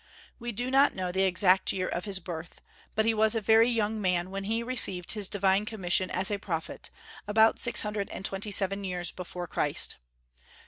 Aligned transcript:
We 0.39 0.51
do 0.51 0.71
not 0.71 0.95
know 0.95 1.11
the 1.11 1.25
exact 1.25 1.71
year 1.71 1.87
of 1.87 2.05
his 2.05 2.17
birth, 2.19 2.59
but 2.95 3.05
he 3.05 3.13
was 3.13 3.35
a 3.35 3.39
very 3.39 3.69
young 3.69 4.01
man 4.01 4.31
when 4.31 4.45
he 4.45 4.63
received 4.63 5.11
his 5.11 5.27
divine 5.27 5.63
commission 5.63 6.09
as 6.09 6.31
a 6.31 6.39
prophet, 6.39 6.89
about 7.27 7.59
six 7.59 7.83
hundred 7.83 8.09
and 8.09 8.25
twenty 8.25 8.49
seven 8.49 8.83
years 8.83 9.11
before 9.11 9.45
Christ. 9.45 9.97